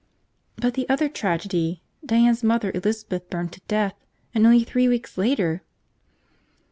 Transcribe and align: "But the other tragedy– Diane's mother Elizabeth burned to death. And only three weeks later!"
"But 0.55 0.73
the 0.73 0.89
other 0.89 1.07
tragedy– 1.07 1.83
Diane's 2.03 2.43
mother 2.43 2.71
Elizabeth 2.73 3.29
burned 3.29 3.51
to 3.53 3.61
death. 3.67 3.93
And 4.33 4.47
only 4.47 4.63
three 4.63 4.87
weeks 4.87 5.15
later!" 5.15 5.61